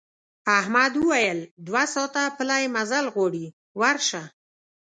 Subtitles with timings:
[0.59, 3.45] احمد وویل دوه ساعته پلی مزل غواړي
[3.79, 4.23] ورشه.